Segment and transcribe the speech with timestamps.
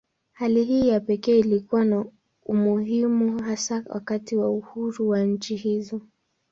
[0.33, 2.05] Hali hii ya pekee ilikuwa na
[2.45, 6.01] umuhimu hasa wakati wa uhuru wa nchi hizo.